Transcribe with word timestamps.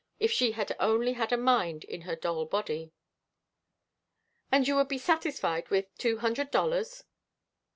If 0.19 0.31
she 0.31 0.53
had 0.53 0.75
only 0.79 1.13
had 1.13 1.31
a 1.31 1.37
mind 1.37 1.83
in 1.83 2.01
her 2.09 2.15
doll 2.15 2.47
body. 2.47 2.91
"And 4.51 4.67
you 4.67 4.75
would 4.77 4.87
be 4.87 4.97
satisfied 4.97 5.69
with 5.69 5.95
two 5.99 6.17
hundred 6.17 6.49
dollars?" 6.49 7.03